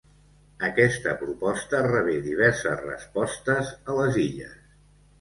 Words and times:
Aquesta 0.67 1.13
proposta 1.19 1.83
rebé 1.89 2.17
diverses 2.31 2.83
respostes 2.89 3.73
a 3.85 4.03
les 4.03 4.23
illes. 4.29 4.61